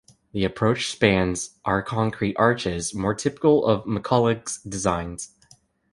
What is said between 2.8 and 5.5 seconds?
more typical of McCullough's designs.